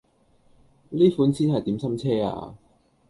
[0.89, 2.55] 呢款先係點心車呀